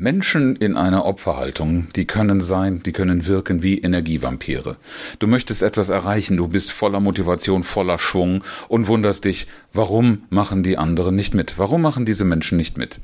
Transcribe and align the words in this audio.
Menschen 0.00 0.56
in 0.56 0.78
einer 0.78 1.04
Opferhaltung, 1.04 1.88
die 1.94 2.06
können 2.06 2.40
sein, 2.40 2.82
die 2.82 2.92
können 2.92 3.26
wirken 3.26 3.62
wie 3.62 3.78
Energievampire. 3.78 4.76
Du 5.18 5.26
möchtest 5.26 5.60
etwas 5.60 5.90
erreichen, 5.90 6.38
du 6.38 6.48
bist 6.48 6.72
voller 6.72 7.00
Motivation, 7.00 7.64
voller 7.64 7.98
Schwung 7.98 8.42
und 8.68 8.88
wunderst 8.88 9.26
dich, 9.26 9.46
warum 9.74 10.22
machen 10.30 10.62
die 10.62 10.78
anderen 10.78 11.16
nicht 11.16 11.34
mit? 11.34 11.58
Warum 11.58 11.82
machen 11.82 12.06
diese 12.06 12.24
Menschen 12.24 12.56
nicht 12.56 12.78
mit? 12.78 12.98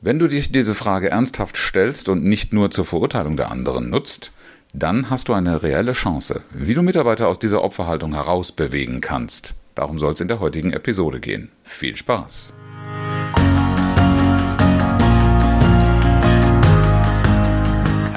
Wenn 0.00 0.18
du 0.18 0.28
dich 0.28 0.50
diese 0.50 0.74
Frage 0.74 1.10
ernsthaft 1.10 1.58
stellst 1.58 2.08
und 2.08 2.24
nicht 2.24 2.54
nur 2.54 2.70
zur 2.70 2.86
Verurteilung 2.86 3.36
der 3.36 3.50
anderen 3.50 3.90
nutzt, 3.90 4.32
dann 4.72 5.10
hast 5.10 5.28
du 5.28 5.34
eine 5.34 5.62
reelle 5.62 5.92
Chance, 5.92 6.40
wie 6.54 6.72
du 6.72 6.80
Mitarbeiter 6.80 7.28
aus 7.28 7.38
dieser 7.38 7.62
Opferhaltung 7.62 8.14
herausbewegen 8.14 9.02
kannst. 9.02 9.52
Darum 9.74 9.98
soll 9.98 10.14
es 10.14 10.22
in 10.22 10.28
der 10.28 10.40
heutigen 10.40 10.72
Episode 10.72 11.20
gehen. 11.20 11.50
Viel 11.64 11.96
Spaß! 11.96 12.54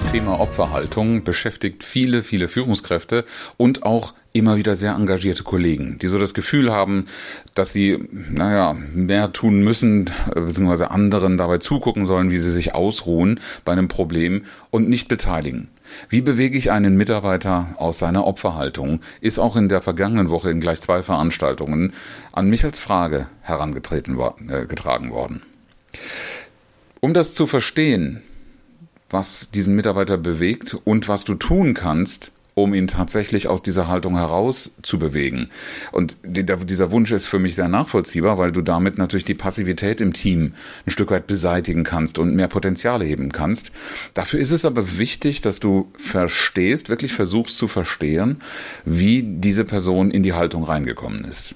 Das 0.00 0.12
Thema 0.12 0.38
Opferhaltung 0.38 1.24
beschäftigt 1.24 1.82
viele, 1.82 2.22
viele 2.22 2.46
Führungskräfte 2.46 3.24
und 3.56 3.82
auch 3.82 4.14
immer 4.32 4.56
wieder 4.56 4.76
sehr 4.76 4.92
engagierte 4.94 5.42
Kollegen, 5.42 5.98
die 5.98 6.06
so 6.06 6.20
das 6.20 6.34
Gefühl 6.34 6.70
haben, 6.70 7.08
dass 7.56 7.72
sie, 7.72 7.98
naja, 8.12 8.76
mehr 8.94 9.32
tun 9.32 9.58
müssen, 9.64 10.08
beziehungsweise 10.32 10.92
anderen 10.92 11.36
dabei 11.36 11.58
zugucken 11.58 12.06
sollen, 12.06 12.30
wie 12.30 12.38
sie 12.38 12.52
sich 12.52 12.76
ausruhen 12.76 13.40
bei 13.64 13.72
einem 13.72 13.88
Problem 13.88 14.44
und 14.70 14.88
nicht 14.88 15.08
beteiligen. 15.08 15.66
Wie 16.08 16.20
bewege 16.20 16.56
ich 16.56 16.70
einen 16.70 16.96
Mitarbeiter 16.96 17.74
aus 17.76 17.98
seiner 17.98 18.24
Opferhaltung, 18.24 19.00
ist 19.20 19.40
auch 19.40 19.56
in 19.56 19.68
der 19.68 19.82
vergangenen 19.82 20.30
Woche 20.30 20.48
in 20.48 20.60
gleich 20.60 20.80
zwei 20.80 21.02
Veranstaltungen 21.02 21.92
an 22.30 22.48
mich 22.48 22.64
als 22.64 22.78
Frage 22.78 23.26
herangetreten 23.42 24.14
äh, 24.14 25.10
worden. 25.10 25.42
Um 27.00 27.14
das 27.14 27.34
zu 27.34 27.48
verstehen, 27.48 28.22
was 29.10 29.50
diesen 29.50 29.74
Mitarbeiter 29.74 30.18
bewegt 30.18 30.76
und 30.84 31.08
was 31.08 31.24
du 31.24 31.34
tun 31.34 31.74
kannst, 31.74 32.32
um 32.54 32.74
ihn 32.74 32.88
tatsächlich 32.88 33.46
aus 33.46 33.62
dieser 33.62 33.86
Haltung 33.86 34.16
heraus 34.16 34.72
zu 34.82 34.98
bewegen. 34.98 35.48
Und 35.92 36.16
dieser 36.24 36.90
Wunsch 36.90 37.12
ist 37.12 37.26
für 37.26 37.38
mich 37.38 37.54
sehr 37.54 37.68
nachvollziehbar, 37.68 38.36
weil 38.36 38.50
du 38.50 38.62
damit 38.62 38.98
natürlich 38.98 39.24
die 39.24 39.34
Passivität 39.34 40.00
im 40.00 40.12
Team 40.12 40.54
ein 40.84 40.90
Stück 40.90 41.12
weit 41.12 41.28
beseitigen 41.28 41.84
kannst 41.84 42.18
und 42.18 42.34
mehr 42.34 42.48
Potenziale 42.48 43.04
heben 43.04 43.30
kannst. 43.30 43.70
Dafür 44.14 44.40
ist 44.40 44.50
es 44.50 44.64
aber 44.64 44.98
wichtig, 44.98 45.40
dass 45.40 45.60
du 45.60 45.90
verstehst, 45.96 46.88
wirklich 46.88 47.12
versuchst 47.12 47.56
zu 47.56 47.68
verstehen, 47.68 48.40
wie 48.84 49.22
diese 49.22 49.64
Person 49.64 50.10
in 50.10 50.24
die 50.24 50.32
Haltung 50.32 50.64
reingekommen 50.64 51.24
ist. 51.24 51.54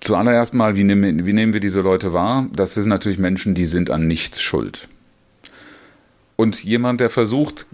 Zuallererst 0.00 0.54
mal, 0.54 0.76
wie 0.76 0.84
nehmen, 0.84 1.24
wie 1.24 1.32
nehmen 1.32 1.52
wir 1.52 1.60
diese 1.60 1.80
Leute 1.80 2.12
wahr? 2.12 2.48
Das 2.52 2.74
sind 2.74 2.88
natürlich 2.88 3.18
Menschen, 3.18 3.54
die 3.54 3.66
sind 3.66 3.90
an 3.90 4.06
nichts 4.06 4.42
schuld. 4.42 4.88
Und 6.36 6.64
jemand, 6.64 7.00
der 7.00 7.10
versucht, 7.10 7.66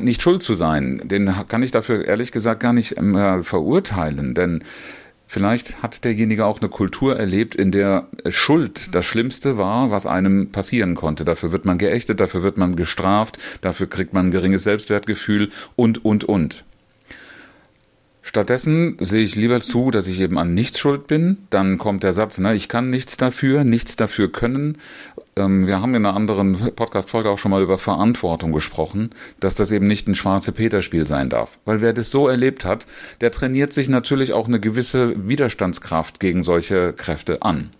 nicht 0.00 0.22
schuld 0.22 0.42
zu 0.42 0.54
sein, 0.54 1.00
den 1.04 1.32
kann 1.48 1.62
ich 1.62 1.70
dafür 1.70 2.04
ehrlich 2.04 2.32
gesagt 2.32 2.60
gar 2.60 2.72
nicht 2.72 2.98
äh, 2.98 3.42
verurteilen, 3.42 4.34
denn 4.34 4.62
vielleicht 5.26 5.82
hat 5.82 6.04
derjenige 6.04 6.44
auch 6.44 6.60
eine 6.60 6.68
Kultur 6.68 7.16
erlebt, 7.16 7.54
in 7.54 7.72
der 7.72 8.08
Schuld 8.28 8.94
das 8.94 9.06
Schlimmste 9.06 9.56
war, 9.56 9.90
was 9.90 10.06
einem 10.06 10.50
passieren 10.50 10.96
konnte. 10.96 11.24
Dafür 11.24 11.52
wird 11.52 11.64
man 11.64 11.78
geächtet, 11.78 12.20
dafür 12.20 12.42
wird 12.42 12.58
man 12.58 12.76
gestraft, 12.76 13.38
dafür 13.60 13.88
kriegt 13.88 14.12
man 14.12 14.26
ein 14.26 14.30
geringes 14.32 14.64
Selbstwertgefühl 14.64 15.50
und, 15.76 16.04
und, 16.04 16.24
und. 16.24 16.64
Stattdessen 18.30 18.96
sehe 19.00 19.24
ich 19.24 19.34
lieber 19.34 19.60
zu, 19.60 19.90
dass 19.90 20.06
ich 20.06 20.20
eben 20.20 20.38
an 20.38 20.54
nichts 20.54 20.78
schuld 20.78 21.08
bin. 21.08 21.38
Dann 21.50 21.78
kommt 21.78 22.04
der 22.04 22.12
Satz, 22.12 22.38
ne, 22.38 22.54
ich 22.54 22.68
kann 22.68 22.88
nichts 22.88 23.16
dafür, 23.16 23.64
nichts 23.64 23.96
dafür 23.96 24.30
können. 24.30 24.78
Ähm, 25.34 25.66
wir 25.66 25.82
haben 25.82 25.96
in 25.96 26.06
einer 26.06 26.14
anderen 26.14 26.54
Podcast-Folge 26.76 27.28
auch 27.28 27.38
schon 27.38 27.50
mal 27.50 27.60
über 27.60 27.76
Verantwortung 27.76 28.52
gesprochen, 28.52 29.10
dass 29.40 29.56
das 29.56 29.72
eben 29.72 29.88
nicht 29.88 30.06
ein 30.06 30.14
schwarze 30.14 30.52
Peter-Spiel 30.52 31.08
sein 31.08 31.28
darf. 31.28 31.58
Weil 31.64 31.80
wer 31.80 31.92
das 31.92 32.12
so 32.12 32.28
erlebt 32.28 32.64
hat, 32.64 32.86
der 33.20 33.32
trainiert 33.32 33.72
sich 33.72 33.88
natürlich 33.88 34.32
auch 34.32 34.46
eine 34.46 34.60
gewisse 34.60 35.28
Widerstandskraft 35.28 36.20
gegen 36.20 36.44
solche 36.44 36.92
Kräfte 36.92 37.42
an. 37.42 37.70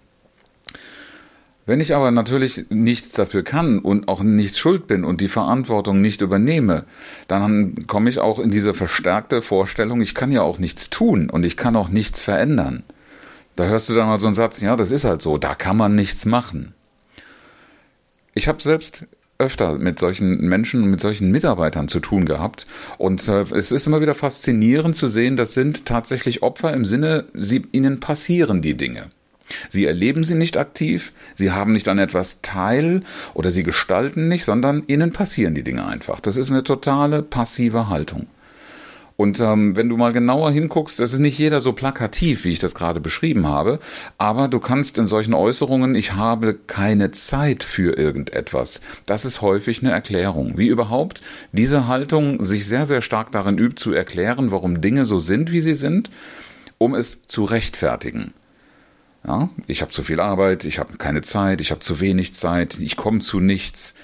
Wenn 1.70 1.80
ich 1.80 1.94
aber 1.94 2.10
natürlich 2.10 2.64
nichts 2.68 3.14
dafür 3.14 3.44
kann 3.44 3.78
und 3.78 4.08
auch 4.08 4.24
nicht 4.24 4.58
schuld 4.58 4.88
bin 4.88 5.04
und 5.04 5.20
die 5.20 5.28
Verantwortung 5.28 6.00
nicht 6.00 6.20
übernehme, 6.20 6.82
dann 7.28 7.86
komme 7.86 8.10
ich 8.10 8.18
auch 8.18 8.40
in 8.40 8.50
diese 8.50 8.74
verstärkte 8.74 9.40
Vorstellung, 9.40 10.00
ich 10.00 10.16
kann 10.16 10.32
ja 10.32 10.42
auch 10.42 10.58
nichts 10.58 10.90
tun 10.90 11.30
und 11.30 11.44
ich 11.44 11.56
kann 11.56 11.76
auch 11.76 11.88
nichts 11.88 12.22
verändern. 12.22 12.82
Da 13.54 13.66
hörst 13.66 13.88
du 13.88 13.94
dann 13.94 14.08
mal 14.08 14.18
so 14.18 14.26
einen 14.26 14.34
Satz, 14.34 14.60
ja, 14.60 14.74
das 14.74 14.90
ist 14.90 15.04
halt 15.04 15.22
so, 15.22 15.38
da 15.38 15.54
kann 15.54 15.76
man 15.76 15.94
nichts 15.94 16.26
machen. 16.26 16.74
Ich 18.34 18.48
habe 18.48 18.60
selbst 18.60 19.06
öfter 19.38 19.78
mit 19.78 20.00
solchen 20.00 20.48
Menschen 20.48 20.82
und 20.82 20.90
mit 20.90 21.00
solchen 21.00 21.30
Mitarbeitern 21.30 21.86
zu 21.86 22.00
tun 22.00 22.26
gehabt. 22.26 22.66
Und 22.98 23.28
äh, 23.28 23.42
es 23.42 23.70
ist 23.70 23.86
immer 23.86 24.00
wieder 24.00 24.16
faszinierend 24.16 24.96
zu 24.96 25.06
sehen, 25.06 25.36
das 25.36 25.54
sind 25.54 25.86
tatsächlich 25.86 26.42
Opfer 26.42 26.74
im 26.74 26.84
Sinne, 26.84 27.26
sie, 27.32 27.64
ihnen 27.70 28.00
passieren 28.00 28.60
die 28.60 28.76
Dinge. 28.76 29.10
Sie 29.68 29.86
erleben 29.86 30.24
sie 30.24 30.34
nicht 30.34 30.56
aktiv, 30.56 31.12
sie 31.34 31.50
haben 31.50 31.72
nicht 31.72 31.88
an 31.88 31.98
etwas 31.98 32.42
teil 32.42 33.02
oder 33.34 33.50
sie 33.50 33.62
gestalten 33.62 34.28
nicht, 34.28 34.44
sondern 34.44 34.84
ihnen 34.86 35.12
passieren 35.12 35.54
die 35.54 35.62
Dinge 35.62 35.86
einfach. 35.86 36.20
Das 36.20 36.36
ist 36.36 36.50
eine 36.50 36.64
totale 36.64 37.22
passive 37.22 37.88
Haltung. 37.88 38.26
Und 39.20 39.38
ähm, 39.38 39.76
wenn 39.76 39.90
du 39.90 39.98
mal 39.98 40.14
genauer 40.14 40.50
hinguckst, 40.50 40.98
das 40.98 41.12
ist 41.12 41.18
nicht 41.18 41.38
jeder 41.38 41.60
so 41.60 41.74
plakativ, 41.74 42.46
wie 42.46 42.52
ich 42.52 42.58
das 42.58 42.74
gerade 42.74 43.00
beschrieben 43.00 43.46
habe, 43.46 43.78
aber 44.16 44.48
du 44.48 44.60
kannst 44.60 44.96
in 44.96 45.06
solchen 45.06 45.34
Äußerungen, 45.34 45.94
ich 45.94 46.14
habe 46.14 46.54
keine 46.54 47.10
Zeit 47.10 47.62
für 47.62 47.98
irgendetwas, 47.98 48.80
das 49.04 49.26
ist 49.26 49.42
häufig 49.42 49.82
eine 49.82 49.92
Erklärung. 49.92 50.56
Wie 50.56 50.68
überhaupt 50.68 51.20
diese 51.52 51.86
Haltung 51.86 52.42
sich 52.46 52.66
sehr, 52.66 52.86
sehr 52.86 53.02
stark 53.02 53.30
darin 53.30 53.58
übt 53.58 53.76
zu 53.76 53.92
erklären, 53.92 54.52
warum 54.52 54.80
Dinge 54.80 55.04
so 55.04 55.20
sind, 55.20 55.52
wie 55.52 55.60
sie 55.60 55.74
sind, 55.74 56.10
um 56.78 56.94
es 56.94 57.26
zu 57.26 57.44
rechtfertigen. 57.44 58.32
Ja, 59.26 59.50
ich 59.66 59.82
habe 59.82 59.92
zu 59.92 60.02
viel 60.02 60.20
Arbeit, 60.20 60.64
ich 60.64 60.78
habe 60.78 60.96
keine 60.96 61.20
Zeit, 61.22 61.60
ich 61.60 61.70
habe 61.70 61.80
zu 61.80 62.00
wenig 62.00 62.34
Zeit, 62.34 62.78
ich 62.78 62.96
komme 62.96 63.20
zu 63.20 63.38
nichts. 63.38 63.94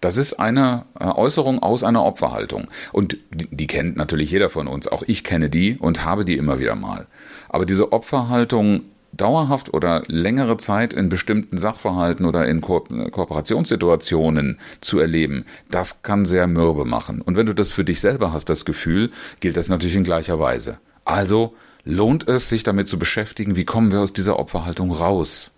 Das 0.00 0.16
ist 0.16 0.34
eine 0.34 0.84
äh, 0.98 1.04
Äußerung 1.04 1.62
aus 1.62 1.82
einer 1.82 2.04
Opferhaltung. 2.04 2.68
Und 2.92 3.18
die, 3.30 3.48
die, 3.50 3.66
kennt 3.66 3.96
natürlich 3.96 4.30
jeder 4.30 4.50
von 4.50 4.66
uns. 4.66 4.88
Auch 4.88 5.02
ich 5.06 5.24
kenne 5.24 5.50
die 5.50 5.76
und 5.76 6.04
habe 6.04 6.24
die 6.24 6.36
immer 6.36 6.58
wieder 6.58 6.74
mal. 6.74 7.06
Aber 7.48 7.66
diese 7.66 7.92
Opferhaltung 7.92 8.82
dauerhaft 9.12 9.74
oder 9.74 10.02
längere 10.06 10.56
Zeit 10.56 10.94
in 10.94 11.08
bestimmten 11.08 11.58
Sachverhalten 11.58 12.24
oder 12.24 12.46
in 12.46 12.60
Ko 12.60 12.80
Kooperationssituationen 12.80 14.58
zu 14.80 15.00
erleben, 15.00 15.44
das 15.70 16.02
kann 16.02 16.24
sehr 16.24 16.46
mürbe 16.46 16.84
machen. 16.84 17.20
Und 17.20 17.36
wenn 17.36 17.46
du 17.46 17.54
das 17.54 17.72
für 17.72 17.84
dich 17.84 18.00
selber 18.00 18.32
hast, 18.32 18.48
das 18.48 18.64
Gefühl, 18.64 19.10
gilt 19.40 19.56
das 19.56 19.68
natürlich 19.68 19.96
in 19.96 20.04
gleicher 20.04 20.38
Weise. 20.38 20.78
Also 21.04 21.54
lohnt 21.84 22.28
es, 22.28 22.48
sich 22.48 22.62
damit 22.62 22.88
zu 22.88 22.98
beschäftigen, 22.98 23.56
wie 23.56 23.64
kommen 23.64 23.92
wir 23.92 24.00
aus 24.00 24.12
dieser 24.12 24.38
Opferhaltung 24.38 24.92
raus. 24.92 25.56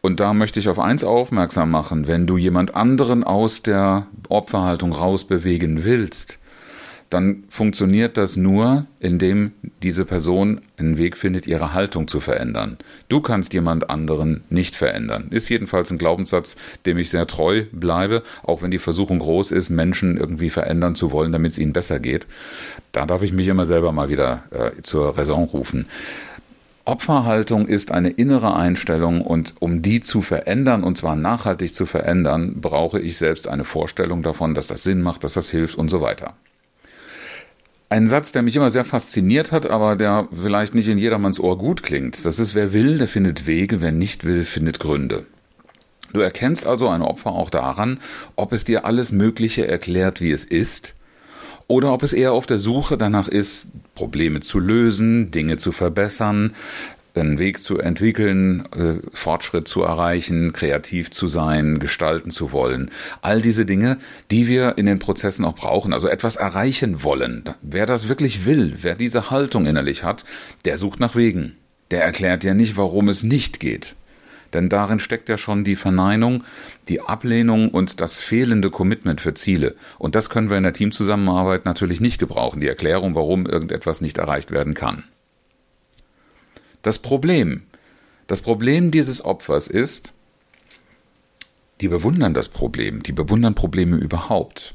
Und 0.00 0.20
da 0.20 0.32
möchte 0.32 0.60
ich 0.60 0.68
auf 0.68 0.78
eins 0.78 1.04
aufmerksam 1.04 1.70
machen, 1.70 2.06
wenn 2.06 2.26
du 2.26 2.36
jemand 2.36 2.74
anderen 2.74 3.24
aus 3.24 3.62
der 3.62 4.06
Opferhaltung 4.28 4.92
rausbewegen 4.92 5.84
willst, 5.84 6.38
dann 7.10 7.44
funktioniert 7.48 8.16
das 8.16 8.36
nur, 8.36 8.86
indem 9.00 9.52
diese 9.82 10.04
Person 10.04 10.60
einen 10.76 10.98
Weg 10.98 11.16
findet, 11.16 11.46
ihre 11.46 11.72
Haltung 11.72 12.06
zu 12.06 12.20
verändern. 12.20 12.76
Du 13.08 13.20
kannst 13.20 13.54
jemand 13.54 13.88
anderen 13.88 14.42
nicht 14.50 14.76
verändern. 14.76 15.28
Ist 15.30 15.48
jedenfalls 15.48 15.90
ein 15.90 15.98
Glaubenssatz, 15.98 16.56
dem 16.84 16.98
ich 16.98 17.08
sehr 17.08 17.26
treu 17.26 17.64
bleibe, 17.72 18.22
auch 18.42 18.60
wenn 18.60 18.70
die 18.70 18.78
Versuchung 18.78 19.20
groß 19.20 19.52
ist, 19.52 19.70
Menschen 19.70 20.18
irgendwie 20.18 20.50
verändern 20.50 20.94
zu 20.94 21.10
wollen, 21.10 21.32
damit 21.32 21.52
es 21.52 21.58
ihnen 21.58 21.72
besser 21.72 21.98
geht. 21.98 22.26
Da 22.92 23.06
darf 23.06 23.22
ich 23.22 23.32
mich 23.32 23.48
immer 23.48 23.64
selber 23.64 23.92
mal 23.92 24.10
wieder 24.10 24.42
äh, 24.50 24.82
zur 24.82 25.16
Raison 25.16 25.44
rufen. 25.44 25.86
Opferhaltung 26.84 27.68
ist 27.68 27.90
eine 27.90 28.08
innere 28.08 28.54
Einstellung 28.56 29.20
und 29.20 29.54
um 29.60 29.82
die 29.82 30.00
zu 30.00 30.22
verändern 30.22 30.84
und 30.84 30.96
zwar 30.96 31.16
nachhaltig 31.16 31.74
zu 31.74 31.84
verändern, 31.84 32.60
brauche 32.62 32.98
ich 32.98 33.18
selbst 33.18 33.46
eine 33.46 33.64
Vorstellung 33.64 34.22
davon, 34.22 34.54
dass 34.54 34.68
das 34.68 34.84
Sinn 34.84 35.02
macht, 35.02 35.22
dass 35.22 35.34
das 35.34 35.50
hilft 35.50 35.76
und 35.76 35.90
so 35.90 36.00
weiter. 36.00 36.34
Ein 37.90 38.06
Satz, 38.06 38.32
der 38.32 38.42
mich 38.42 38.54
immer 38.54 38.70
sehr 38.70 38.84
fasziniert 38.84 39.50
hat, 39.50 39.64
aber 39.66 39.96
der 39.96 40.28
vielleicht 40.30 40.74
nicht 40.74 40.88
in 40.88 40.98
jedermanns 40.98 41.40
Ohr 41.40 41.56
gut 41.56 41.82
klingt. 41.82 42.24
Das 42.26 42.38
ist, 42.38 42.54
wer 42.54 42.74
will, 42.74 42.98
der 42.98 43.08
findet 43.08 43.46
Wege, 43.46 43.80
wer 43.80 43.92
nicht 43.92 44.24
will, 44.24 44.44
findet 44.44 44.78
Gründe. 44.78 45.24
Du 46.12 46.20
erkennst 46.20 46.66
also 46.66 46.88
ein 46.88 47.02
Opfer 47.02 47.30
auch 47.32 47.50
daran, 47.50 47.98
ob 48.36 48.52
es 48.52 48.64
dir 48.64 48.84
alles 48.84 49.12
Mögliche 49.12 49.66
erklärt, 49.66 50.20
wie 50.20 50.30
es 50.30 50.44
ist, 50.44 50.94
oder 51.66 51.92
ob 51.92 52.02
es 52.02 52.14
eher 52.14 52.32
auf 52.32 52.46
der 52.46 52.58
Suche 52.58 52.96
danach 52.96 53.28
ist, 53.28 53.68
Probleme 53.94 54.40
zu 54.40 54.58
lösen, 54.58 55.30
Dinge 55.30 55.58
zu 55.58 55.72
verbessern, 55.72 56.54
einen 57.14 57.38
Weg 57.38 57.62
zu 57.62 57.78
entwickeln, 57.78 58.64
äh, 58.72 59.06
Fortschritt 59.12 59.68
zu 59.68 59.82
erreichen, 59.82 60.52
kreativ 60.52 61.10
zu 61.10 61.28
sein, 61.28 61.78
gestalten 61.78 62.30
zu 62.30 62.52
wollen. 62.52 62.90
All 63.22 63.42
diese 63.42 63.66
Dinge, 63.66 63.98
die 64.30 64.46
wir 64.46 64.78
in 64.78 64.86
den 64.86 64.98
Prozessen 64.98 65.44
auch 65.44 65.54
brauchen, 65.54 65.92
also 65.92 66.08
etwas 66.08 66.36
erreichen 66.36 67.02
wollen. 67.02 67.44
Wer 67.62 67.86
das 67.86 68.08
wirklich 68.08 68.46
will, 68.46 68.74
wer 68.82 68.94
diese 68.94 69.30
Haltung 69.30 69.66
innerlich 69.66 70.04
hat, 70.04 70.24
der 70.64 70.78
sucht 70.78 71.00
nach 71.00 71.16
Wegen. 71.16 71.56
Der 71.90 72.04
erklärt 72.04 72.44
ja 72.44 72.54
nicht, 72.54 72.76
warum 72.76 73.08
es 73.08 73.22
nicht 73.22 73.60
geht. 73.60 73.94
Denn 74.52 74.68
darin 74.68 74.98
steckt 74.98 75.28
ja 75.28 75.36
schon 75.36 75.64
die 75.64 75.76
Verneinung, 75.76 76.44
die 76.88 77.00
Ablehnung 77.02 77.68
und 77.68 78.00
das 78.00 78.18
fehlende 78.18 78.70
Commitment 78.70 79.20
für 79.20 79.34
Ziele. 79.34 79.74
Und 79.98 80.14
das 80.14 80.30
können 80.30 80.48
wir 80.48 80.56
in 80.56 80.62
der 80.62 80.72
Teamzusammenarbeit 80.72 81.66
natürlich 81.66 82.00
nicht 82.00 82.18
gebrauchen, 82.18 82.60
die 82.60 82.68
Erklärung, 82.68 83.14
warum 83.14 83.46
irgendetwas 83.46 84.00
nicht 84.00 84.18
erreicht 84.18 84.50
werden 84.50 84.74
kann. 84.74 85.04
Das 86.82 86.98
Problem, 86.98 87.62
das 88.26 88.40
Problem 88.40 88.90
dieses 88.90 89.24
Opfers 89.24 89.68
ist, 89.68 90.12
die 91.80 91.88
bewundern 91.88 92.34
das 92.34 92.48
Problem, 92.48 93.02
die 93.02 93.12
bewundern 93.12 93.54
Probleme 93.54 93.96
überhaupt. 93.96 94.74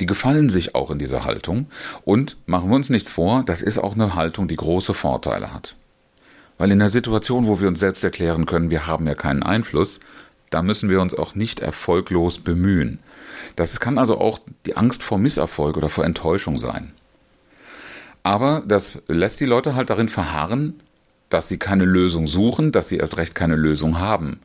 Die 0.00 0.06
gefallen 0.06 0.50
sich 0.50 0.74
auch 0.74 0.90
in 0.90 0.98
dieser 0.98 1.24
Haltung 1.24 1.66
und 2.04 2.36
machen 2.46 2.70
wir 2.70 2.76
uns 2.76 2.90
nichts 2.90 3.10
vor, 3.10 3.42
das 3.44 3.62
ist 3.62 3.78
auch 3.78 3.94
eine 3.94 4.14
Haltung, 4.14 4.48
die 4.48 4.56
große 4.56 4.94
Vorteile 4.94 5.52
hat. 5.52 5.76
Weil 6.58 6.70
in 6.70 6.78
der 6.78 6.90
Situation, 6.90 7.46
wo 7.46 7.60
wir 7.60 7.68
uns 7.68 7.80
selbst 7.80 8.02
erklären 8.04 8.46
können, 8.46 8.70
wir 8.70 8.86
haben 8.86 9.06
ja 9.06 9.14
keinen 9.14 9.42
Einfluss, 9.42 10.00
da 10.50 10.62
müssen 10.62 10.88
wir 10.90 11.00
uns 11.00 11.14
auch 11.14 11.34
nicht 11.34 11.60
erfolglos 11.60 12.38
bemühen. 12.38 12.98
Das 13.56 13.80
kann 13.80 13.98
also 13.98 14.18
auch 14.18 14.40
die 14.66 14.76
Angst 14.76 15.02
vor 15.02 15.18
Misserfolg 15.18 15.76
oder 15.76 15.88
vor 15.88 16.04
Enttäuschung 16.04 16.58
sein. 16.58 16.92
Aber 18.22 18.62
das 18.66 18.98
lässt 19.08 19.40
die 19.40 19.46
Leute 19.46 19.74
halt 19.74 19.90
darin 19.90 20.08
verharren, 20.08 20.80
dass 21.32 21.48
sie 21.48 21.58
keine 21.58 21.84
Lösung 21.84 22.26
suchen, 22.26 22.72
dass 22.72 22.88
sie 22.88 22.98
erst 22.98 23.16
recht 23.16 23.34
keine 23.34 23.56
Lösung 23.56 23.98
haben 23.98 24.40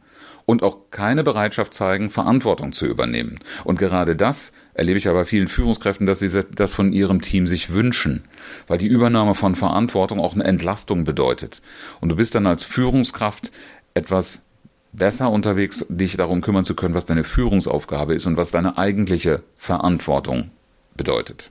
und 0.46 0.64
auch 0.64 0.90
keine 0.92 1.24
Bereitschaft 1.24 1.74
zeigen, 1.74 2.10
Verantwortung 2.10 2.72
zu 2.72 2.86
übernehmen. 2.86 3.40
Und 3.66 3.80
gerade 3.80 4.16
das 4.16 4.54
erlebe 4.74 4.98
ich 4.98 5.10
aber 5.10 5.26
vielen 5.26 5.50
Führungskräften, 5.50 6.08
dass 6.08 6.20
sie 6.20 6.44
das 6.56 6.72
von 6.72 6.94
ihrem 6.94 7.20
Team 7.22 7.46
sich 7.46 7.74
wünschen, 7.74 8.24
weil 8.68 8.78
die 8.78 8.88
Übernahme 8.88 9.36
von 9.36 9.56
Verantwortung 9.56 10.22
auch 10.22 10.34
eine 10.34 10.46
Entlastung 10.46 11.04
bedeutet. 11.04 11.62
Und 12.00 12.10
du 12.10 12.16
bist 12.16 12.34
dann 12.34 12.48
als 12.48 12.64
Führungskraft 12.64 13.52
etwas 13.94 14.46
besser 14.94 15.30
unterwegs, 15.30 15.86
dich 15.90 16.16
darum 16.16 16.40
kümmern 16.40 16.64
zu 16.64 16.76
können, 16.76 16.96
was 16.96 17.06
deine 17.06 17.26
Führungsaufgabe 17.26 18.16
ist 18.16 18.26
und 18.26 18.38
was 18.38 18.52
deine 18.52 18.78
eigentliche 18.78 19.44
Verantwortung 19.58 20.52
bedeutet. 20.96 21.50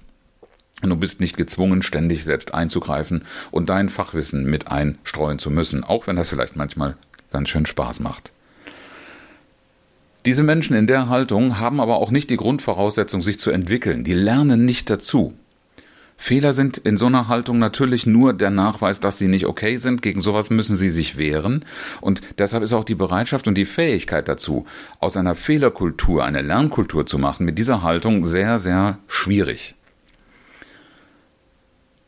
Und 0.83 0.91
du 0.91 0.97
bist 0.97 1.21
nicht 1.21 1.37
gezwungen, 1.37 1.83
ständig 1.83 2.23
selbst 2.25 2.53
einzugreifen 2.53 3.25
und 3.51 3.69
dein 3.69 3.89
Fachwissen 3.89 4.45
mit 4.45 4.69
einstreuen 4.69 5.39
zu 5.39 5.51
müssen, 5.51 5.85
auch 5.85 6.07
wenn 6.07 6.17
das 6.17 6.29
vielleicht 6.29 6.57
manchmal 6.57 6.97
ganz 7.33 7.49
schön 7.49 7.67
Spaß 7.67 8.01
macht. 8.01 8.33
Diese 10.27 10.43
Menschen 10.43 10.77
in 10.77 10.89
der 10.89 11.09
Haltung 11.09 11.61
haben 11.61 11.81
aber 11.81 11.99
auch 11.99 12.11
nicht 12.11 12.31
die 12.31 12.37
Grundvoraussetzung, 12.37 13.23
sich 13.23 13.39
zu 13.39 13.53
entwickeln. 13.53 14.03
Die 14.03 14.13
lernen 14.13 14.65
nicht 14.65 14.91
dazu. 14.91 15.35
Fehler 16.17 16.53
sind 16.53 16.79
in 16.79 16.97
so 16.97 17.07
einer 17.07 17.29
Haltung 17.29 17.61
natürlich 17.61 18.07
nur 18.07 18.33
der 18.33 18.51
Nachweis, 18.51 18.99
dass 18.99 19.19
sie 19.19 19.29
nicht 19.29 19.47
okay 19.47 19.77
sind. 19.77 20.03
Gegen 20.03 20.21
sowas 20.21 20.51
müssen 20.51 20.77
sie 20.77 20.91
sich 20.91 21.17
wehren. 21.17 21.65
Und 22.01 22.23
deshalb 22.39 22.65
ist 22.65 22.73
auch 22.73 22.83
die 22.83 22.97
Bereitschaft 22.97 23.47
und 23.47 23.55
die 23.55 23.67
Fähigkeit 23.67 24.27
dazu, 24.27 24.67
aus 24.99 25.17
einer 25.17 25.37
Fehlerkultur 25.37 26.25
eine 26.25 26.43
Lernkultur 26.43 27.07
zu 27.07 27.19
machen, 27.19 27.47
mit 27.47 27.57
dieser 27.57 27.83
Haltung 27.83 28.25
sehr, 28.25 28.59
sehr 28.59 28.99
schwierig. 29.07 29.76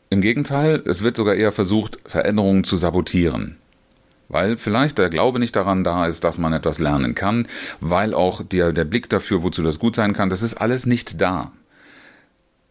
Im 0.09 0.21
Gegenteil, 0.21 0.81
es 0.85 1.03
wird 1.03 1.15
sogar 1.15 1.35
eher 1.35 1.51
versucht, 1.51 1.99
Veränderungen 2.05 2.63
zu 2.63 2.77
sabotieren 2.77 3.57
weil 4.29 4.57
vielleicht 4.57 4.97
der 4.97 5.09
Glaube 5.09 5.39
nicht 5.39 5.55
daran 5.55 5.83
da 5.83 6.05
ist, 6.05 6.23
dass 6.23 6.37
man 6.37 6.53
etwas 6.53 6.79
lernen 6.79 7.15
kann, 7.15 7.47
weil 7.81 8.13
auch 8.13 8.41
der, 8.43 8.71
der 8.71 8.85
Blick 8.85 9.09
dafür, 9.09 9.43
wozu 9.43 9.63
das 9.63 9.79
gut 9.79 9.95
sein 9.95 10.13
kann, 10.13 10.29
das 10.29 10.43
ist 10.43 10.53
alles 10.55 10.85
nicht 10.85 11.19
da. 11.19 11.51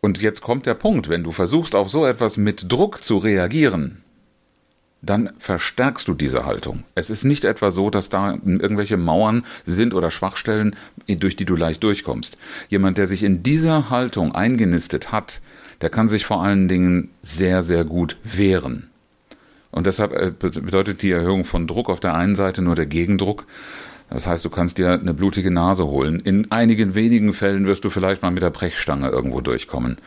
Und 0.01 0.23
jetzt 0.23 0.41
kommt 0.41 0.65
der 0.65 0.75
Punkt, 0.75 1.09
wenn 1.09 1.25
du 1.25 1.33
versuchst, 1.33 1.75
auf 1.75 1.91
so 1.91 2.07
etwas 2.07 2.37
mit 2.37 2.71
Druck 2.73 3.03
zu 3.03 3.19
reagieren, 3.19 4.03
dann 5.01 5.31
verstärkst 5.39 6.09
du 6.09 6.15
diese 6.15 6.45
Haltung. 6.45 6.85
Es 6.95 7.11
ist 7.11 7.25
nicht 7.25 7.45
etwa 7.45 7.71
so, 7.71 7.91
dass 7.91 8.09
da 8.09 8.33
irgendwelche 8.33 8.97
Mauern 8.97 9.45
sind 9.65 9.95
oder 9.95 10.11
Schwachstellen, 10.11 10.75
durch 11.07 11.37
die 11.37 11.45
du 11.45 11.55
leicht 11.55 11.83
durchkommst. 11.83 12.37
Jemand, 12.69 12.99
der 12.99 13.07
sich 13.07 13.23
in 13.23 13.43
dieser 13.43 13.91
Haltung 13.91 14.35
eingenistet 14.35 15.13
hat, 15.13 15.41
der 15.81 15.91
kann 15.91 16.09
sich 16.09 16.27
vor 16.27 16.43
allen 16.43 16.67
Dingen 16.67 17.11
sehr, 17.23 17.63
sehr 17.63 17.85
gut 17.85 18.17
wehren. 18.25 18.91
Und 19.71 19.87
deshalb 19.87 20.13
äh, 20.13 20.31
bedeutet 20.31 21.03
die 21.03 21.11
Erhöhung 21.11 21.45
von 21.45 21.67
Druck 21.67 21.89
auf 21.89 22.01
der 22.01 22.15
einen 22.15 22.35
Seite 22.35 22.63
nur 22.63 22.75
der 22.75 22.87
Gegendruck. 22.87 23.47
Das 24.11 24.27
heißt, 24.27 24.45
du 24.45 24.51
kannst 24.51 24.79
dir 24.79 24.93
eine 24.93 25.15
blutige 25.15 25.51
Nase 25.51 25.87
holen. 25.87 26.19
In 26.21 26.51
einigen 26.51 26.95
wenigen 26.95 27.35
Fällen 27.35 27.67
wirst 27.67 27.85
du 27.85 27.91
vielleicht 27.91 28.23
mal 28.23 28.31
mit 28.31 28.43
der 28.43 28.51
Brechstange 28.51 29.09
irgendwo 29.09 29.41
durchkommen. 29.41 29.99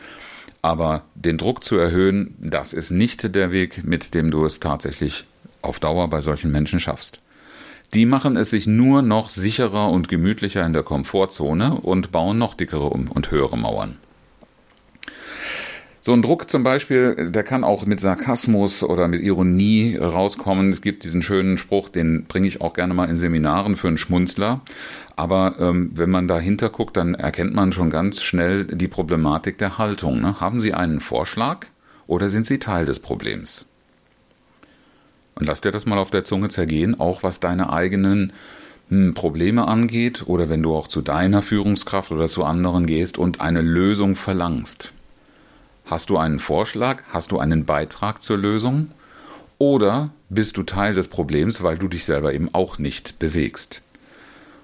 Aber 0.62 1.02
den 1.16 1.38
Druck 1.38 1.64
zu 1.64 1.76
erhöhen, 1.76 2.36
das 2.38 2.72
ist 2.72 2.92
nicht 2.92 3.34
der 3.34 3.50
Weg, 3.50 3.84
mit 3.84 4.14
dem 4.14 4.30
du 4.30 4.44
es 4.44 4.60
tatsächlich 4.60 5.24
auf 5.60 5.80
Dauer 5.80 6.08
bei 6.08 6.22
solchen 6.22 6.52
Menschen 6.52 6.78
schaffst. 6.78 7.20
Die 7.94 8.06
machen 8.06 8.36
es 8.36 8.50
sich 8.50 8.66
nur 8.66 9.02
noch 9.02 9.28
sicherer 9.28 9.90
und 9.90 10.08
gemütlicher 10.08 10.64
in 10.64 10.72
der 10.72 10.84
Komfortzone 10.84 11.74
und 11.74 12.12
bauen 12.12 12.38
noch 12.38 12.54
dickere 12.54 12.88
und 12.88 13.30
höhere 13.30 13.58
Mauern. 13.58 13.98
So 16.04 16.12
ein 16.12 16.22
Druck 16.22 16.50
zum 16.50 16.64
Beispiel, 16.64 17.30
der 17.30 17.44
kann 17.44 17.62
auch 17.62 17.86
mit 17.86 18.00
Sarkasmus 18.00 18.82
oder 18.82 19.06
mit 19.06 19.22
Ironie 19.22 19.96
rauskommen. 19.96 20.72
Es 20.72 20.80
gibt 20.80 21.04
diesen 21.04 21.22
schönen 21.22 21.58
Spruch, 21.58 21.88
den 21.88 22.24
bringe 22.24 22.48
ich 22.48 22.60
auch 22.60 22.72
gerne 22.72 22.92
mal 22.92 23.08
in 23.08 23.16
Seminaren 23.16 23.76
für 23.76 23.86
einen 23.86 23.98
Schmunzler. 23.98 24.62
Aber 25.14 25.54
ähm, 25.60 25.92
wenn 25.94 26.10
man 26.10 26.26
dahinter 26.26 26.70
guckt, 26.70 26.96
dann 26.96 27.14
erkennt 27.14 27.54
man 27.54 27.72
schon 27.72 27.88
ganz 27.88 28.20
schnell 28.20 28.64
die 28.64 28.88
Problematik 28.88 29.58
der 29.58 29.78
Haltung. 29.78 30.20
Ne? 30.20 30.40
Haben 30.40 30.58
Sie 30.58 30.74
einen 30.74 30.98
Vorschlag 30.98 31.66
oder 32.08 32.30
sind 32.30 32.48
Sie 32.48 32.58
Teil 32.58 32.84
des 32.84 32.98
Problems? 32.98 33.68
Und 35.36 35.46
lass 35.46 35.60
dir 35.60 35.70
das 35.70 35.86
mal 35.86 35.98
auf 35.98 36.10
der 36.10 36.24
Zunge 36.24 36.48
zergehen, 36.48 36.98
auch 36.98 37.22
was 37.22 37.38
deine 37.38 37.72
eigenen 37.72 38.32
hm, 38.88 39.14
Probleme 39.14 39.68
angeht 39.68 40.24
oder 40.26 40.48
wenn 40.48 40.64
du 40.64 40.74
auch 40.74 40.88
zu 40.88 41.00
deiner 41.00 41.42
Führungskraft 41.42 42.10
oder 42.10 42.28
zu 42.28 42.42
anderen 42.42 42.86
gehst 42.86 43.18
und 43.18 43.40
eine 43.40 43.60
Lösung 43.60 44.16
verlangst. 44.16 44.92
Hast 45.84 46.10
du 46.10 46.16
einen 46.16 46.38
Vorschlag? 46.38 47.02
Hast 47.12 47.32
du 47.32 47.38
einen 47.38 47.64
Beitrag 47.64 48.22
zur 48.22 48.38
Lösung? 48.38 48.90
Oder 49.58 50.10
bist 50.28 50.56
du 50.56 50.62
Teil 50.62 50.94
des 50.94 51.08
Problems, 51.08 51.62
weil 51.62 51.78
du 51.78 51.88
dich 51.88 52.04
selber 52.04 52.32
eben 52.32 52.48
auch 52.52 52.78
nicht 52.78 53.18
bewegst? 53.18 53.82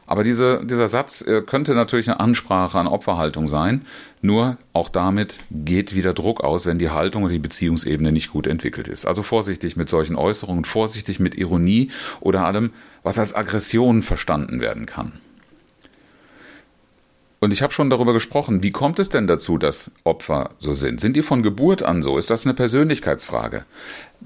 Aber 0.08 0.25
diese, 0.25 0.64
dieser 0.64 0.88
Satz 0.88 1.20
äh, 1.20 1.42
könnte 1.42 1.75
natürlich 1.75 2.08
eine 2.08 2.18
Ansprache 2.18 2.78
an 2.78 2.87
Opferhaltung 2.87 3.46
sein, 3.46 3.84
nur 4.22 4.56
auch 4.72 4.88
damit 4.88 5.38
geht 5.50 5.94
wieder 5.94 6.14
Druck 6.14 6.42
aus, 6.42 6.64
wenn 6.64 6.78
die 6.78 6.88
Haltung 6.88 7.25
oder 7.25 7.34
die 7.34 7.38
Beziehungsebene 7.38 8.10
nicht 8.10 8.32
gut 8.32 8.46
entwickelt 8.46 8.88
ist. 8.88 9.06
Also 9.06 9.22
vorsichtig 9.22 9.76
mit 9.76 9.90
solchen 9.90 10.16
Äußerungen, 10.16 10.64
vorsichtig 10.64 11.20
mit 11.20 11.37
Ironie 11.37 11.90
oder 12.20 12.46
allem, 12.46 12.72
was 13.02 13.18
als 13.18 13.34
Aggression 13.34 14.02
verstanden 14.02 14.62
werden 14.62 14.87
kann. 14.87 15.12
Und 17.40 17.52
ich 17.52 17.62
habe 17.62 17.73
schon 17.73 17.88
darüber 17.88 18.12
gesprochen, 18.12 18.62
wie 18.62 18.73
kommt 18.73 18.99
es 18.99 19.11
denn 19.11 19.28
dazu, 19.28 19.59
dass 19.59 19.92
Opfer 20.04 20.50
so 20.59 20.75
sind? 20.75 21.00
Sind 21.00 21.14
die 21.14 21.23
von 21.23 21.42
Geburt 21.42 21.83
an 21.83 22.02
so? 22.02 22.18
Ist 22.18 22.30
das 22.30 22.45
eine 22.45 22.54
Persönlichkeitsfrage? 22.54 23.64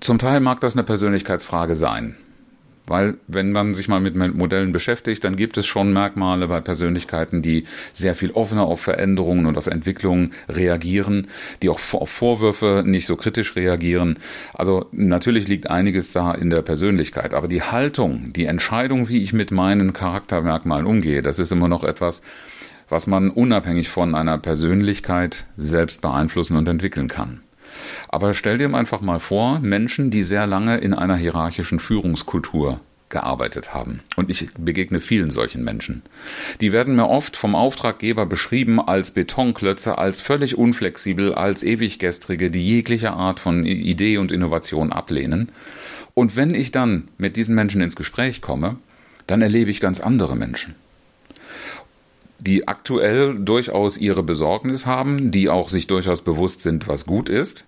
Zum 0.01 0.19
Teil 0.19 0.41
mag 0.41 0.61
das 0.61 0.75
eine 0.75 0.83
Persönlichkeitsfrage 0.83 1.75
sein. 1.75 2.17
Weil 2.87 3.15
wenn 3.29 3.53
man 3.53 3.75
sich 3.75 3.87
mal 3.87 4.01
mit 4.01 4.17
Modellen 4.17 4.73
beschäftigt, 4.73 5.23
dann 5.23 5.37
gibt 5.37 5.57
es 5.57 5.67
schon 5.67 5.93
Merkmale 5.93 6.49
bei 6.49 6.61
Persönlichkeiten, 6.61 7.41
die 7.41 7.65
sehr 7.93 8.15
viel 8.17 8.33
offener 8.33 8.65
auf 8.65 8.81
Veränderungen 8.81 9.47
und 9.47 9.57
auf 9.57 9.69
Entwicklungen 9.69 10.33
reagieren, 10.49 11.29
die 11.63 11.69
auch 11.69 11.81
auf 11.93 12.11
Vorwürfe 12.11 12.83
nicht 12.85 13.07
so 13.07 13.15
kritisch 13.15 13.55
reagieren. 13.55 14.19
Also 14.53 14.87
natürlich 14.91 15.47
liegt 15.47 15.71
einiges 15.71 16.13
da 16.13 16.33
in 16.33 16.51
der 16.51 16.63
Persönlichkeit, 16.63 17.35
aber 17.35 17.47
die 17.47 17.63
Haltung, 17.63 18.33
die 18.33 18.47
Entscheidung, 18.47 19.09
wie 19.09 19.23
ich 19.23 19.33
mit 19.33 19.53
meinen 19.53 19.93
Charaktermerkmalen 19.93 20.87
umgehe, 20.87 21.23
das 21.23 21.39
ist 21.39 21.53
immer 21.53 21.69
noch 21.69 21.85
etwas, 21.85 22.23
was 22.93 23.07
man 23.07 23.31
unabhängig 23.31 23.89
von 23.89 24.15
einer 24.15 24.37
Persönlichkeit 24.37 25.47
selbst 25.57 26.03
beeinflussen 26.03 26.59
und 26.59 26.69
entwickeln 26.69 27.09
kann. 27.09 27.41
Aber 28.11 28.35
stell 28.35 28.59
dir 28.59 28.73
einfach 28.75 29.01
mal 29.01 29.19
vor, 29.19 29.61
Menschen, 29.61 30.11
die 30.11 30.23
sehr 30.23 30.47
lange 30.47 30.77
in 30.77 30.93
einer 30.93 31.17
hierarchischen 31.17 31.81
Führungskultur 31.81 32.81
gearbeitet 33.09 33.73
haben. 33.73 34.01
Und 34.17 34.29
ich 34.31 34.51
begegne 34.59 35.01
vielen 35.01 35.31
solchen 35.31 35.65
Menschen. 35.65 36.03
Die 36.61 36.73
werden 36.73 36.95
mir 36.95 37.09
oft 37.09 37.35
vom 37.39 37.55
Auftraggeber 37.55 38.27
beschrieben 38.27 38.79
als 38.79 39.11
Betonklötze, 39.11 39.97
als 39.97 40.21
völlig 40.21 40.59
unflexibel, 40.59 41.35
als 41.35 41.63
ewiggestrige, 41.63 42.51
die 42.51 42.67
jegliche 42.67 43.13
Art 43.13 43.41
von 43.41 43.65
Idee 43.65 44.19
und 44.19 44.31
Innovation 44.31 44.93
ablehnen. 44.93 45.51
Und 46.13 46.37
wenn 46.37 46.55
ich 46.55 46.73
dann 46.73 47.09
mit 47.17 47.37
diesen 47.37 47.55
Menschen 47.55 47.81
ins 47.81 47.97
Gespräch 47.97 48.43
komme, 48.43 48.77
dann 49.27 49.41
erlebe 49.41 49.71
ich 49.71 49.81
ganz 49.81 49.99
andere 49.99 50.37
Menschen 50.37 50.75
die 52.47 52.67
aktuell 52.67 53.37
durchaus 53.39 53.97
ihre 53.97 54.25
Besorgnis 54.25 54.85
haben, 54.85 55.31
die 55.31 55.49
auch 55.49 55.71
sich 55.71 55.87
durchaus 55.87 56.23
bewusst 56.23 56.63
sind, 56.63 56.89
was 56.89 57.07
gut 57.07 57.29
ist, 57.29 57.65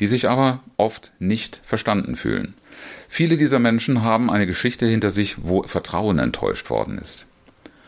die 0.00 0.08
sich 0.08 0.28
aber 0.28 0.60
oft 0.76 1.12
nicht 1.20 1.60
verstanden 1.62 2.16
fühlen. 2.16 2.54
Viele 3.08 3.36
dieser 3.36 3.60
Menschen 3.60 4.02
haben 4.02 4.28
eine 4.28 4.46
Geschichte 4.46 4.86
hinter 4.86 5.12
sich, 5.12 5.36
wo 5.44 5.62
Vertrauen 5.62 6.18
enttäuscht 6.18 6.68
worden 6.68 6.98
ist. 6.98 7.26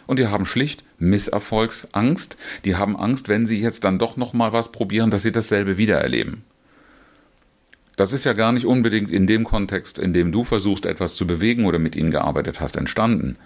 Und 0.06 0.18
die 0.18 0.28
haben 0.28 0.47
schlicht 0.47 0.85
Misserfolgsangst, 0.99 2.37
die 2.64 2.76
haben 2.76 2.97
Angst, 2.97 3.28
wenn 3.28 3.47
sie 3.47 3.61
jetzt 3.61 3.83
dann 3.83 3.99
doch 3.99 4.16
noch 4.16 4.35
mal 4.35 4.52
was 4.52 4.71
probieren, 4.71 5.11
dass 5.11 5.23
sie 5.23 5.33
dasselbe 5.33 5.78
wieder 5.78 5.99
erleben. 5.99 6.44
Das 7.96 8.12
ist 8.12 8.24
ja 8.24 8.32
gar 8.32 8.52
nicht 8.52 8.66
unbedingt 8.66 9.10
in 9.10 9.26
dem 9.26 9.44
Kontext, 9.44 9.98
in 9.98 10.12
dem 10.12 10.32
du 10.32 10.44
versuchst, 10.44 10.86
etwas 10.86 11.14
zu 11.14 11.26
bewegen 11.26 11.64
oder 11.64 11.78
mit 11.78 11.94
ihnen 11.96 12.10
gearbeitet 12.10 12.60
hast, 12.60 12.76
entstanden. 12.76 13.36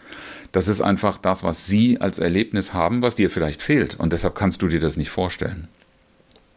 Das 0.52 0.68
ist 0.68 0.80
einfach 0.80 1.18
das, 1.18 1.44
was 1.44 1.66
sie 1.66 2.00
als 2.00 2.18
Erlebnis 2.18 2.72
haben, 2.72 3.02
was 3.02 3.14
dir 3.14 3.28
vielleicht 3.28 3.60
fehlt. 3.60 3.96
Und 3.98 4.12
deshalb 4.12 4.34
kannst 4.34 4.62
du 4.62 4.68
dir 4.68 4.80
das 4.80 4.96
nicht 4.96 5.10
vorstellen. 5.10 5.68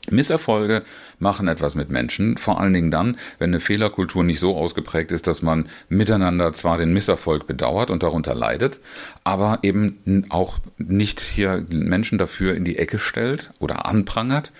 Misserfolge 0.10 0.81
machen 1.20 1.48
etwas 1.48 1.75
mit 1.75 1.91
Menschen, 1.91 2.38
vor 2.38 2.60
allen 2.60 2.74
Dingen 2.74 2.89
dann, 2.89 3.17
wenn 3.38 3.51
eine 3.51 3.60
Fehlerkultur 3.60 4.24
nicht 4.24 4.39
so 4.39 4.58
ausgeprägt 4.58 5.12
ist, 5.12 5.27
dass 5.27 5.43
man 5.43 5.70
miteinander 5.89 6.53
zwar 6.53 6.79
den 6.79 6.91
Misserfolg 6.91 7.46
bedauert 7.46 7.91
und 7.91 8.01
darunter 8.01 8.34
leidet, 8.34 8.79
aber 9.24 9.60
eben 9.62 10.25
auch 10.29 10.58
nicht 10.79 11.20
hier 11.20 11.63
Menschen 11.70 12.17
dafür 12.17 12.55
in 12.55 12.65
die 12.65 12.79
Ecke 12.79 12.98
stellt 12.98 13.51
oder 13.60 13.86
anprangert 13.86 14.51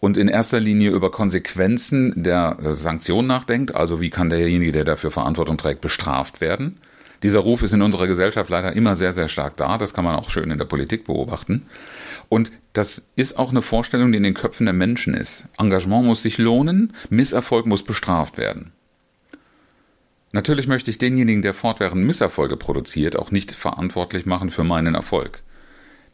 und 0.00 0.18
in 0.18 0.28
erster 0.28 0.60
Linie 0.60 0.90
über 0.90 1.10
Konsequenzen 1.10 2.22
der 2.22 2.58
Sanktion 2.72 3.26
nachdenkt, 3.26 3.74
also 3.74 4.00
wie 4.00 4.10
kann 4.10 4.28
derjenige, 4.28 4.72
der 4.72 4.84
dafür 4.84 5.10
Verantwortung 5.10 5.56
trägt, 5.56 5.80
bestraft 5.80 6.42
werden. 6.42 6.78
Dieser 7.22 7.40
Ruf 7.40 7.62
ist 7.62 7.72
in 7.72 7.82
unserer 7.82 8.06
Gesellschaft 8.06 8.50
leider 8.50 8.72
immer 8.72 8.96
sehr, 8.96 9.12
sehr 9.12 9.28
stark 9.28 9.56
da. 9.56 9.78
Das 9.78 9.94
kann 9.94 10.04
man 10.04 10.16
auch 10.16 10.30
schön 10.30 10.50
in 10.50 10.58
der 10.58 10.64
Politik 10.64 11.04
beobachten. 11.04 11.66
Und 12.28 12.50
das 12.72 13.10
ist 13.16 13.38
auch 13.38 13.50
eine 13.50 13.62
Vorstellung, 13.62 14.12
die 14.12 14.16
in 14.16 14.24
den 14.24 14.34
Köpfen 14.34 14.66
der 14.66 14.72
Menschen 14.72 15.14
ist. 15.14 15.48
Engagement 15.58 16.06
muss 16.06 16.22
sich 16.22 16.38
lohnen, 16.38 16.94
Misserfolg 17.10 17.66
muss 17.66 17.84
bestraft 17.84 18.38
werden. 18.38 18.72
Natürlich 20.32 20.66
möchte 20.66 20.90
ich 20.90 20.96
denjenigen, 20.96 21.42
der 21.42 21.52
fortwährend 21.52 22.04
Misserfolge 22.04 22.56
produziert, 22.56 23.16
auch 23.16 23.30
nicht 23.30 23.52
verantwortlich 23.52 24.24
machen 24.24 24.50
für 24.50 24.64
meinen 24.64 24.94
Erfolg. 24.94 25.42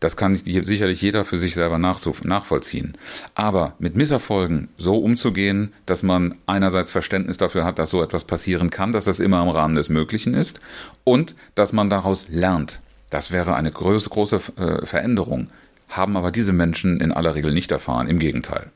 Das 0.01 0.17
kann 0.17 0.37
sicherlich 0.37 1.03
jeder 1.03 1.25
für 1.25 1.39
sich 1.39 1.55
selber 1.55 1.79
nachvollziehen. 1.79 2.97
Aber 3.35 3.75
mit 3.81 3.97
Misserfolgen 3.97 4.69
so 4.79 4.97
umzugehen, 4.97 5.73
dass 5.87 6.05
man 6.05 6.37
einerseits 6.47 6.93
Verständnis 6.93 7.37
dafür 7.37 7.65
hat, 7.65 7.79
dass 7.81 7.91
so 7.91 8.03
etwas 8.03 8.25
passieren 8.25 8.71
kann, 8.71 8.93
dass 8.93 9.07
das 9.07 9.19
immer 9.19 9.43
im 9.43 9.49
Rahmen 9.49 9.75
des 9.75 9.89
Möglichen 9.89 10.35
ist 10.35 10.61
und 11.03 11.35
dass 11.57 11.73
man 11.73 11.91
daraus 11.91 12.29
lernt. 12.29 12.81
Das 13.11 13.33
wäre 13.33 13.57
eine 13.57 13.73
große, 13.73 14.09
große 14.09 14.41
äh, 14.57 14.87
Veränderung. 14.87 15.49
Haben 15.89 16.17
aber 16.17 16.31
diese 16.31 16.53
Menschen 16.53 17.01
in 17.01 17.13
aller 17.13 17.35
Regel 17.35 17.53
nicht 17.53 17.73
erfahren. 17.73 18.09
Im 18.09 18.19
Gegenteil. 18.19 18.71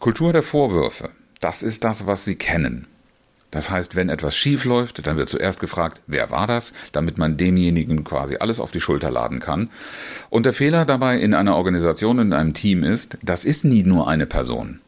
Kultur 0.00 0.32
der 0.32 0.42
Vorwürfe. 0.42 1.10
Das 1.40 1.62
ist 1.62 1.84
das, 1.84 2.06
was 2.06 2.24
sie 2.24 2.36
kennen. 2.36 2.86
Das 3.56 3.70
heißt, 3.70 3.96
wenn 3.96 4.10
etwas 4.10 4.36
schief 4.36 4.66
läuft, 4.66 5.06
dann 5.06 5.16
wird 5.16 5.30
zuerst 5.30 5.60
gefragt, 5.60 6.02
wer 6.06 6.30
war 6.30 6.46
das, 6.46 6.74
damit 6.92 7.16
man 7.16 7.38
demjenigen 7.38 8.04
quasi 8.04 8.36
alles 8.36 8.60
auf 8.60 8.70
die 8.70 8.82
Schulter 8.82 9.10
laden 9.10 9.40
kann. 9.40 9.70
Und 10.28 10.44
der 10.44 10.52
Fehler 10.52 10.84
dabei 10.84 11.18
in 11.18 11.32
einer 11.32 11.56
Organisation, 11.56 12.18
in 12.18 12.34
einem 12.34 12.52
Team 12.52 12.84
ist, 12.84 13.16
das 13.22 13.46
ist 13.46 13.64
nie 13.64 13.82
nur 13.82 14.08
eine 14.08 14.26
Person. 14.26 14.80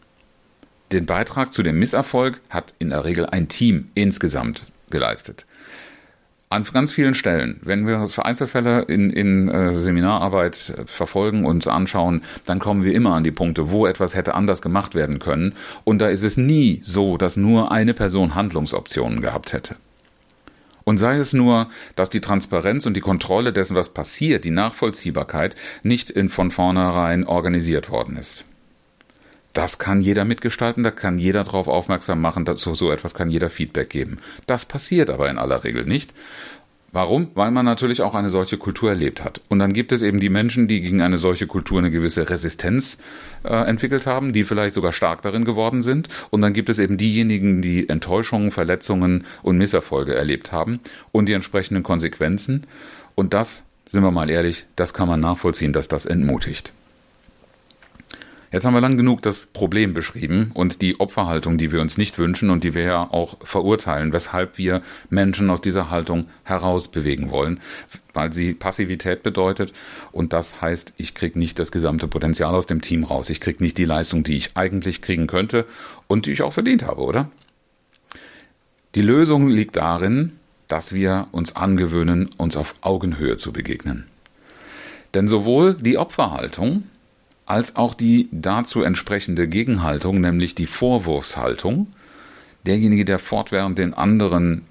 Den 0.93 1.07
Beitrag 1.07 1.55
zu 1.55 1.63
dem 1.63 1.79
Misserfolg 1.79 2.43
hat 2.51 2.75
in 2.79 2.91
der 2.91 3.07
Regel 3.07 3.25
ein 3.25 3.49
Team 3.49 3.89
insgesamt 3.95 4.65
geleistet. 4.91 5.47
An 6.51 6.65
ganz 6.65 6.93
vielen 6.93 7.15
Stellen, 7.15 7.61
wenn 7.63 7.87
wir 7.87 8.09
Einzelfälle 8.25 8.83
in, 8.83 9.11
in 9.11 9.51
äh, 9.51 9.79
Seminararbeit 9.79 10.73
verfolgen, 10.87 11.45
uns 11.45 11.69
anschauen, 11.69 12.23
dann 12.47 12.59
kommen 12.59 12.85
wir 12.85 12.95
immer 12.95 13.15
an 13.15 13.23
die 13.23 13.31
Punkte, 13.31 13.71
wo 13.71 13.87
etwas 13.87 14.15
hätte 14.15 14.35
anders 14.35 14.63
gemacht 14.63 14.95
werden 14.95 15.19
können. 15.19 15.55
Und 15.85 15.99
da 15.99 16.09
ist 16.09 16.23
es 16.23 16.39
nie 16.39 16.81
so, 16.85 17.19
dass 17.19 17.37
nur 17.37 17.71
eine 17.71 17.93
Person 17.93 18.35
Handlungsoptionen 18.35 19.21
gehabt 19.21 19.53
hätte. 19.53 19.77
Und 20.85 20.97
sei 20.97 21.19
es 21.19 21.35
nur, 21.35 21.69
dass 21.97 22.09
die 22.09 22.23
Transparenz 22.23 22.87
und 22.87 22.95
die 22.95 23.03
Kontrolle 23.03 23.53
dessen, 23.53 23.77
was 23.77 23.93
passiert, 23.93 24.47
die 24.47 24.51
Nachvollziehbarkeit 24.51 25.55
nicht 25.83 26.09
in 26.09 26.31
von 26.31 26.51
vornherein 26.51 27.27
organisiert 27.27 27.91
worden 27.91 28.17
ist. 28.17 28.47
Das 29.53 29.79
kann 29.79 30.01
jeder 30.01 30.25
mitgestalten, 30.25 30.85
da 30.85 30.91
kann 30.91 31.19
jeder 31.19 31.43
darauf 31.43 31.69
aufmerksam 31.69 32.21
machen, 32.21 32.45
dazu 32.45 32.75
so 32.75 32.93
etwas 32.93 33.15
kann 33.15 33.31
jeder 33.31 33.51
Feedback 33.51 33.91
geben. 33.91 34.19
Das 34.47 34.67
passiert 34.67 35.11
aber 35.11 35.31
in 35.31 35.39
aller 35.39 35.65
Regel 35.65 35.85
nicht. 35.85 36.15
Warum? 36.91 37.29
Weil 37.35 37.51
man 37.51 37.67
natürlich 37.67 38.01
auch 38.01 38.15
eine 38.15 38.31
solche 38.31 38.57
Kultur 38.57 38.89
erlebt 38.89 39.23
hat. 39.23 39.43
Und 39.49 39.59
dann 39.59 39.75
gibt 39.75 39.93
es 39.93 40.01
eben 40.01 40.21
die 40.21 40.31
Menschen, 40.31 40.69
die 40.69 40.81
gegen 40.81 41.03
eine 41.03 41.19
solche 41.19 41.47
Kultur 41.47 41.79
eine 41.79 41.91
gewisse 41.91 42.31
Resistenz 42.31 43.03
äh, 43.45 43.53
entwickelt 43.53 44.07
haben, 44.07 44.33
die 44.33 44.45
vielleicht 44.45 44.75
sogar 44.75 44.93
stark 44.93 45.21
darin 45.21 45.45
geworden 45.45 45.83
sind. 45.83 46.09
Und 46.31 46.41
dann 46.41 46.55
gibt 46.55 46.71
es 46.71 46.79
eben 46.79 46.97
diejenigen, 46.97 47.61
die 47.61 47.91
Enttäuschungen, 47.91 48.53
Verletzungen 48.53 49.27
und 49.43 49.59
Misserfolge 49.59 50.15
erlebt 50.15 50.51
haben 50.51 50.81
und 51.13 51.27
die 51.27 51.35
entsprechenden 51.35 51.83
Konsequenzen. 51.83 52.67
Und 53.15 53.35
das, 53.35 53.65
sind 53.91 54.03
wir 54.03 54.11
mal 54.11 54.31
ehrlich, 54.31 54.65
das 54.77 54.95
kann 54.95 55.09
man 55.09 55.21
nachvollziehen, 55.21 55.75
dass 55.75 55.89
das 55.89 56.07
entmutigt. 56.07 56.73
Jetzt 58.51 58.65
haben 58.65 58.73
wir 58.73 58.81
lang 58.81 58.97
genug 58.97 59.21
das 59.21 59.45
Problem 59.47 59.93
beschrieben 59.93 60.53
und 60.55 60.81
die 60.81 61.01
Opferhaltung, 61.01 61.59
die 61.59 61.71
wir 61.71 61.83
uns 61.83 61.99
nicht 61.99 62.19
wünschen 62.19 62.49
und 62.49 62.65
die 62.65 62.73
wir 62.73 62.83
ja 62.83 63.03
auch 63.03 63.37
verurteilen, 63.45 64.15
weshalb 64.15 64.57
wir 64.57 64.81
Menschen 65.11 65.51
aus 65.51 65.61
dieser 65.61 65.91
Haltung 65.91 66.29
herausbewegen 66.45 67.31
wollen, 67.31 67.61
weil 68.15 68.33
sie 68.33 68.55
Passivität 68.55 69.23
bedeutet 69.23 69.75
und 70.13 70.33
das 70.33 70.63
heißt, 70.63 70.95
ich 70.97 71.15
kriege 71.15 71.39
nicht 71.39 71.59
das 71.59 71.71
gesamte 71.71 72.09
Potenzial 72.09 72.55
aus 72.55 72.67
dem 72.67 72.81
Team 72.81 73.05
raus, 73.05 73.29
ich 73.29 73.41
kriege 73.41 73.63
nicht 73.63 73.77
die 73.77 73.85
Leistung, 73.85 74.25
die 74.25 74.39
ich 74.39 74.57
eigentlich 74.57 75.03
kriegen 75.03 75.27
könnte 75.27 75.67
und 76.07 76.25
die 76.25 76.33
ich 76.33 76.41
auch 76.41 76.55
verdient 76.55 76.85
habe, 76.85 77.03
oder? 77.03 77.31
Die 78.95 79.03
Lösung 79.03 79.49
liegt 79.49 79.77
darin, 79.77 80.33
dass 80.69 80.95
wir 80.95 81.29
uns 81.33 81.55
angewöhnen, 81.55 82.31
uns 82.39 82.57
auf 82.57 82.75
Augenhöhe 82.81 83.37
zu 83.37 83.53
begegnen. 83.53 84.07
Denn 85.13 85.29
sowohl 85.29 85.75
die 85.75 85.99
Opferhaltung 85.99 86.85
als 87.49 87.77
auch 87.77 87.95
die 87.95 88.29
dazu 88.31 88.83
entsprechende 88.83 89.49
Gegenhaltung, 89.49 90.21
nämlich 90.21 90.55
die 90.55 90.67
Vorwurfshaltung, 90.67 91.87
derjenige, 92.67 93.05
der 93.05 93.19
fortwährend 93.19 93.79
den 93.79 93.95
anderen 93.95 94.67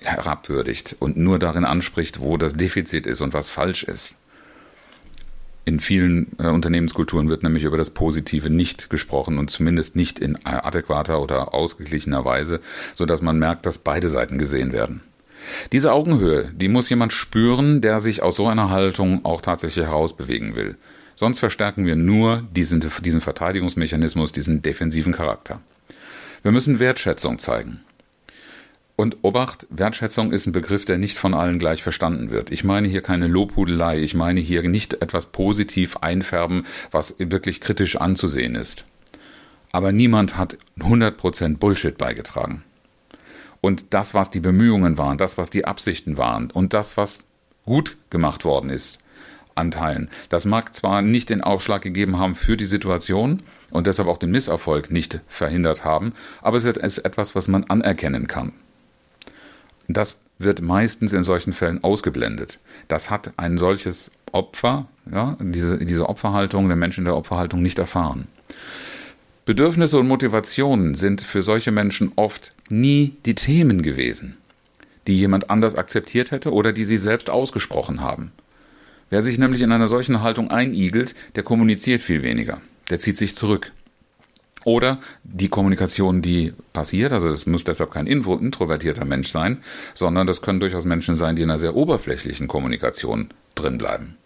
herabwürdigt 0.00 0.96
und 1.00 1.16
nur 1.16 1.38
darin 1.38 1.64
anspricht, 1.64 2.20
wo 2.20 2.36
das 2.36 2.54
Defizit 2.54 3.06
ist 3.06 3.20
und 3.20 3.34
was 3.34 3.48
falsch 3.48 3.82
ist. 3.82 4.16
In 5.64 5.80
vielen 5.80 6.26
äh, 6.38 6.48
Unternehmenskulturen 6.48 7.28
wird 7.28 7.42
nämlich 7.42 7.64
über 7.64 7.78
das 7.78 7.90
Positive 7.90 8.50
nicht 8.50 8.90
gesprochen 8.90 9.38
und 9.38 9.50
zumindest 9.50 9.96
nicht 9.96 10.18
in 10.18 10.44
adäquater 10.44 11.22
oder 11.22 11.54
ausgeglichener 11.54 12.24
Weise, 12.24 12.60
so 12.94 13.06
dass 13.06 13.22
man 13.22 13.38
merkt, 13.38 13.64
dass 13.64 13.78
beide 13.78 14.10
Seiten 14.10 14.38
gesehen 14.38 14.72
werden. 14.72 15.00
Diese 15.72 15.92
Augenhöhe, 15.92 16.50
die 16.54 16.68
muss 16.68 16.90
jemand 16.90 17.12
spüren, 17.12 17.80
der 17.80 18.00
sich 18.00 18.22
aus 18.22 18.36
so 18.36 18.46
einer 18.46 18.70
Haltung 18.70 19.24
auch 19.24 19.40
tatsächlich 19.40 19.86
herausbewegen 19.86 20.54
will. 20.54 20.76
Sonst 21.16 21.38
verstärken 21.38 21.86
wir 21.86 21.96
nur 21.96 22.44
diesen, 22.54 22.84
diesen 23.02 23.20
Verteidigungsmechanismus, 23.20 24.32
diesen 24.32 24.62
defensiven 24.62 25.12
Charakter. 25.12 25.60
Wir 26.42 26.52
müssen 26.52 26.78
Wertschätzung 26.78 27.38
zeigen. 27.38 27.80
Und 28.96 29.18
Obacht, 29.22 29.66
Wertschätzung 29.70 30.30
ist 30.32 30.46
ein 30.46 30.52
Begriff, 30.52 30.84
der 30.84 30.98
nicht 30.98 31.18
von 31.18 31.34
allen 31.34 31.58
gleich 31.58 31.82
verstanden 31.82 32.30
wird. 32.30 32.52
Ich 32.52 32.62
meine 32.62 32.86
hier 32.86 33.02
keine 33.02 33.26
Lobhudelei, 33.26 33.98
ich 33.98 34.14
meine 34.14 34.40
hier 34.40 34.62
nicht 34.68 35.02
etwas 35.02 35.32
positiv 35.32 35.96
einfärben, 35.96 36.64
was 36.92 37.16
wirklich 37.18 37.60
kritisch 37.60 37.96
anzusehen 37.96 38.54
ist. 38.54 38.84
Aber 39.72 39.90
niemand 39.90 40.36
hat 40.36 40.58
100% 40.78 41.56
Bullshit 41.56 41.98
beigetragen. 41.98 42.62
Und 43.60 43.94
das, 43.94 44.14
was 44.14 44.30
die 44.30 44.40
Bemühungen 44.40 44.98
waren, 44.98 45.18
das, 45.18 45.38
was 45.38 45.50
die 45.50 45.64
Absichten 45.64 46.16
waren 46.16 46.50
und 46.50 46.74
das, 46.74 46.96
was 46.96 47.24
gut 47.64 47.96
gemacht 48.10 48.44
worden 48.44 48.70
ist, 48.70 48.98
anteilen. 49.54 50.10
Das 50.28 50.44
mag 50.44 50.74
zwar 50.74 51.02
nicht 51.02 51.30
den 51.30 51.42
Aufschlag 51.42 51.82
gegeben 51.82 52.18
haben 52.18 52.34
für 52.34 52.56
die 52.56 52.64
Situation 52.64 53.42
und 53.70 53.86
deshalb 53.86 54.08
auch 54.08 54.18
den 54.18 54.30
Misserfolg 54.30 54.90
nicht 54.90 55.20
verhindert 55.28 55.84
haben, 55.84 56.12
aber 56.42 56.56
es 56.56 56.64
ist 56.64 56.98
etwas, 56.98 57.34
was 57.34 57.48
man 57.48 57.64
anerkennen 57.64 58.26
kann. 58.26 58.52
Das 59.88 60.20
wird 60.38 60.62
meistens 60.62 61.12
in 61.12 61.24
solchen 61.24 61.52
Fällen 61.52 61.82
ausgeblendet. 61.84 62.58
Das 62.88 63.10
hat 63.10 63.32
ein 63.36 63.58
solches 63.58 64.10
Opfer, 64.32 64.86
ja, 65.10 65.36
diese, 65.40 65.78
diese 65.78 66.08
Opferhaltung, 66.08 66.68
der 66.68 66.76
Mensch 66.76 66.98
in 66.98 67.04
der 67.04 67.16
Opferhaltung 67.16 67.62
nicht 67.62 67.78
erfahren. 67.78 68.26
Bedürfnisse 69.44 69.98
und 69.98 70.08
Motivationen 70.08 70.94
sind 70.94 71.20
für 71.20 71.42
solche 71.42 71.70
Menschen 71.70 72.12
oft 72.16 72.54
nie 72.68 73.14
die 73.26 73.34
Themen 73.34 73.82
gewesen, 73.82 74.36
die 75.06 75.18
jemand 75.18 75.50
anders 75.50 75.76
akzeptiert 75.76 76.30
hätte 76.30 76.52
oder 76.52 76.72
die 76.72 76.84
sie 76.84 76.96
selbst 76.96 77.28
ausgesprochen 77.28 78.00
haben. 78.00 78.32
Wer 79.10 79.22
sich 79.22 79.38
nämlich 79.38 79.62
in 79.62 79.72
einer 79.72 79.86
solchen 79.86 80.22
Haltung 80.22 80.50
einigelt, 80.50 81.14
der 81.36 81.42
kommuniziert 81.42 82.02
viel 82.02 82.22
weniger. 82.22 82.60
Der 82.90 82.98
zieht 82.98 83.16
sich 83.16 83.34
zurück. 83.34 83.72
Oder 84.64 85.00
die 85.24 85.48
Kommunikation, 85.48 86.22
die 86.22 86.54
passiert, 86.72 87.12
also 87.12 87.28
das 87.28 87.46
muss 87.46 87.64
deshalb 87.64 87.90
kein 87.90 88.06
introvertierter 88.06 89.04
Mensch 89.04 89.28
sein, 89.28 89.58
sondern 89.94 90.26
das 90.26 90.40
können 90.40 90.60
durchaus 90.60 90.86
Menschen 90.86 91.16
sein, 91.16 91.36
die 91.36 91.42
in 91.42 91.50
einer 91.50 91.58
sehr 91.58 91.76
oberflächlichen 91.76 92.48
Kommunikation 92.48 93.28
drin 93.54 93.76
bleiben. 93.76 94.16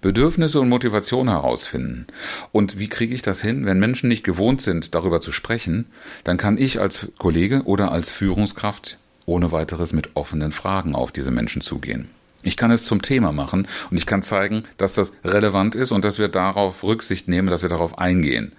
Bedürfnisse 0.00 0.60
und 0.60 0.68
Motivation 0.68 1.28
herausfinden. 1.28 2.08
Und 2.50 2.80
wie 2.80 2.88
kriege 2.88 3.14
ich 3.14 3.22
das 3.22 3.40
hin? 3.40 3.64
Wenn 3.64 3.78
Menschen 3.78 4.08
nicht 4.08 4.24
gewohnt 4.24 4.60
sind, 4.60 4.96
darüber 4.96 5.20
zu 5.20 5.30
sprechen, 5.30 5.86
dann 6.24 6.38
kann 6.38 6.58
ich 6.58 6.80
als 6.80 7.12
Kollege 7.18 7.62
oder 7.62 7.92
als 7.92 8.10
Führungskraft 8.10 8.98
ohne 9.26 9.52
weiteres 9.52 9.92
mit 9.92 10.10
offenen 10.14 10.50
Fragen 10.50 10.96
auf 10.96 11.12
diese 11.12 11.30
Menschen 11.30 11.62
zugehen. 11.62 12.08
Ich 12.42 12.56
kann 12.56 12.70
es 12.70 12.84
zum 12.84 13.02
Thema 13.02 13.32
machen 13.32 13.68
und 13.90 13.96
ich 13.96 14.06
kann 14.06 14.22
zeigen, 14.22 14.64
dass 14.76 14.94
das 14.94 15.12
relevant 15.24 15.74
ist 15.74 15.92
und 15.92 16.04
dass 16.04 16.18
wir 16.18 16.28
darauf 16.28 16.82
Rücksicht 16.82 17.28
nehmen, 17.28 17.48
dass 17.48 17.62
wir 17.62 17.68
darauf 17.68 17.98
eingehen. 17.98 18.52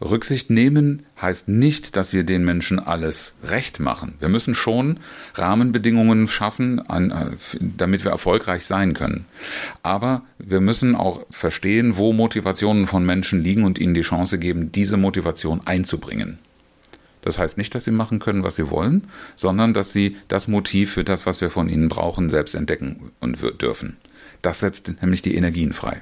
Rücksicht 0.00 0.48
nehmen 0.48 1.04
heißt 1.20 1.48
nicht, 1.48 1.96
dass 1.96 2.12
wir 2.12 2.22
den 2.22 2.44
Menschen 2.44 2.78
alles 2.78 3.34
recht 3.44 3.80
machen. 3.80 4.14
Wir 4.20 4.28
müssen 4.28 4.54
schon 4.54 5.00
Rahmenbedingungen 5.34 6.28
schaffen, 6.28 6.80
damit 7.58 8.04
wir 8.04 8.12
erfolgreich 8.12 8.64
sein 8.64 8.94
können. 8.94 9.24
Aber 9.82 10.22
wir 10.38 10.60
müssen 10.60 10.94
auch 10.94 11.26
verstehen, 11.30 11.96
wo 11.96 12.12
Motivationen 12.12 12.86
von 12.86 13.04
Menschen 13.04 13.42
liegen 13.42 13.64
und 13.64 13.78
ihnen 13.78 13.94
die 13.94 14.02
Chance 14.02 14.38
geben, 14.38 14.70
diese 14.70 14.96
Motivation 14.96 15.62
einzubringen. 15.64 16.38
Das 17.22 17.38
heißt 17.38 17.58
nicht, 17.58 17.74
dass 17.74 17.84
sie 17.84 17.90
machen 17.90 18.18
können, 18.18 18.44
was 18.44 18.56
sie 18.56 18.70
wollen, 18.70 19.08
sondern 19.36 19.74
dass 19.74 19.92
sie 19.92 20.16
das 20.28 20.48
Motiv 20.48 20.92
für 20.92 21.04
das, 21.04 21.26
was 21.26 21.40
wir 21.40 21.50
von 21.50 21.68
ihnen 21.68 21.88
brauchen, 21.88 22.30
selbst 22.30 22.54
entdecken 22.54 23.10
und 23.20 23.38
dürfen. 23.60 23.96
Das 24.42 24.60
setzt 24.60 25.00
nämlich 25.02 25.22
die 25.22 25.34
Energien 25.34 25.72
frei. 25.72 26.00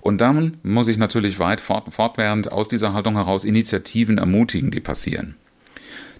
Und 0.00 0.20
dann 0.20 0.58
muss 0.62 0.88
ich 0.88 0.98
natürlich 0.98 1.38
weit 1.38 1.60
fort, 1.60 1.92
fortwährend 1.92 2.52
aus 2.52 2.68
dieser 2.68 2.92
Haltung 2.92 3.16
heraus 3.16 3.44
Initiativen 3.44 4.18
ermutigen, 4.18 4.70
die 4.70 4.80
passieren. 4.80 5.34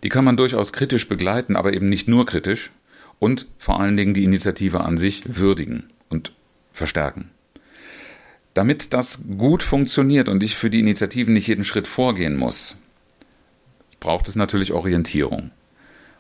Die 0.03 0.09
kann 0.09 0.25
man 0.25 0.37
durchaus 0.37 0.73
kritisch 0.73 1.09
begleiten, 1.09 1.57
aber 1.57 1.73
eben 1.73 1.89
nicht 1.89 2.09
nur 2.09 2.27
kritisch 2.27 2.71
und 3.19 3.47
vor 3.59 3.81
allen 3.81 3.97
Dingen 3.97 4.13
die 4.13 4.25
Initiative 4.25 4.81
an 4.81 4.99
sich 4.99 5.37
würdigen 5.37 5.85
und 6.09 6.33
verstärken. 6.73 7.31
Damit 8.55 8.93
das 8.93 9.23
gut 9.39 9.63
funktioniert 9.63 10.29
und 10.29 10.43
ich 10.43 10.57
für 10.57 10.71
die 10.71 10.81
Initiativen 10.81 11.35
nicht 11.35 11.47
jeden 11.47 11.65
Schritt 11.65 11.87
vorgehen 11.87 12.37
muss, 12.37 12.81
braucht 14.07 14.29
es 14.29 14.37
natürlich 14.37 14.73
Orientierung. 14.73 15.51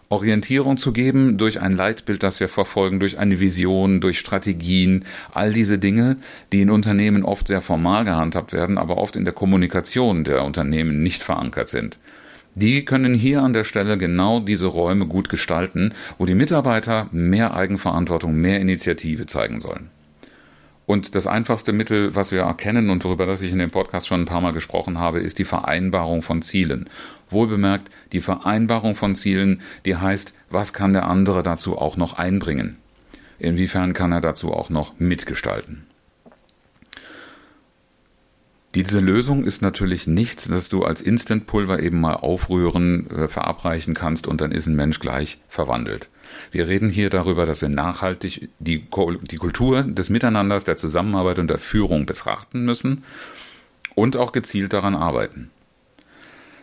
Orientierung 0.08 0.76
zu 0.76 0.92
geben 0.92 1.38
durch 1.38 1.60
ein 1.60 1.76
Leitbild, 1.76 2.24
das 2.24 2.40
wir 2.40 2.48
verfolgen, 2.48 2.98
durch 2.98 3.16
eine 3.16 3.38
Vision, 3.38 4.00
durch 4.00 4.18
Strategien, 4.18 5.04
all 5.32 5.52
diese 5.52 5.78
Dinge, 5.78 6.16
die 6.52 6.62
in 6.62 6.70
Unternehmen 6.70 7.22
oft 7.22 7.46
sehr 7.46 7.60
formal 7.60 8.04
gehandhabt 8.04 8.52
werden, 8.52 8.76
aber 8.76 8.98
oft 8.98 9.14
in 9.14 9.24
der 9.24 9.34
Kommunikation 9.34 10.24
der 10.24 10.42
Unternehmen 10.42 11.04
nicht 11.04 11.22
verankert 11.22 11.68
sind. 11.68 11.96
Die 12.56 12.84
können 12.84 13.14
hier 13.14 13.42
an 13.42 13.52
der 13.52 13.62
Stelle 13.62 13.96
genau 13.96 14.40
diese 14.40 14.66
Räume 14.66 15.06
gut 15.06 15.28
gestalten, 15.28 15.94
wo 16.18 16.26
die 16.26 16.34
Mitarbeiter 16.34 17.06
mehr 17.12 17.54
Eigenverantwortung, 17.54 18.34
mehr 18.34 18.58
Initiative 18.60 19.26
zeigen 19.26 19.60
sollen. 19.60 19.90
Und 20.86 21.16
das 21.16 21.26
einfachste 21.26 21.72
Mittel, 21.72 22.14
was 22.14 22.30
wir 22.30 22.42
erkennen 22.42 22.90
und 22.90 23.04
worüber 23.04 23.26
das 23.26 23.42
ich 23.42 23.50
in 23.50 23.58
dem 23.58 23.72
Podcast 23.72 24.06
schon 24.06 24.22
ein 24.22 24.26
paar 24.26 24.40
Mal 24.40 24.52
gesprochen 24.52 24.98
habe, 24.98 25.18
ist 25.18 25.38
die 25.40 25.44
Vereinbarung 25.44 26.22
von 26.22 26.42
Zielen. 26.42 26.88
Wohlbemerkt, 27.28 27.90
die 28.12 28.20
Vereinbarung 28.20 28.94
von 28.94 29.16
Zielen, 29.16 29.62
die 29.84 29.96
heißt, 29.96 30.34
was 30.48 30.72
kann 30.72 30.92
der 30.92 31.06
andere 31.06 31.42
dazu 31.42 31.76
auch 31.76 31.96
noch 31.96 32.14
einbringen? 32.14 32.76
Inwiefern 33.40 33.94
kann 33.94 34.12
er 34.12 34.20
dazu 34.20 34.52
auch 34.52 34.70
noch 34.70 34.98
mitgestalten? 35.00 35.86
Diese 38.76 39.00
Lösung 39.00 39.44
ist 39.44 39.62
natürlich 39.62 40.06
nichts, 40.06 40.48
das 40.48 40.68
du 40.68 40.84
als 40.84 41.00
Instantpulver 41.00 41.82
eben 41.82 42.00
mal 42.00 42.14
aufrühren, 42.14 43.10
äh, 43.10 43.26
verabreichen 43.26 43.94
kannst 43.94 44.26
und 44.26 44.40
dann 44.40 44.52
ist 44.52 44.66
ein 44.66 44.76
Mensch 44.76 45.00
gleich 45.00 45.38
verwandelt. 45.48 46.08
Wir 46.50 46.68
reden 46.68 46.90
hier 46.90 47.10
darüber, 47.10 47.46
dass 47.46 47.62
wir 47.62 47.68
nachhaltig 47.68 48.48
die, 48.58 48.86
die 48.86 49.36
Kultur 49.36 49.82
des 49.82 50.10
Miteinanders, 50.10 50.64
der 50.64 50.76
Zusammenarbeit 50.76 51.38
und 51.38 51.48
der 51.48 51.58
Führung 51.58 52.06
betrachten 52.06 52.64
müssen 52.64 53.04
und 53.94 54.16
auch 54.16 54.32
gezielt 54.32 54.72
daran 54.72 54.94
arbeiten. 54.94 55.50